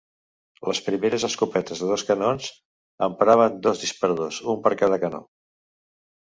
Les 0.69 0.79
primeres 0.85 1.25
escopetes 1.27 1.83
de 1.83 1.89
dos 1.89 2.05
canons 2.07 2.47
empraven 3.09 3.61
dos 3.67 3.83
disparadors, 3.85 4.41
un 4.55 4.65
per 4.65 4.73
a 4.79 4.81
cada 4.85 5.01
canó. 5.07 5.23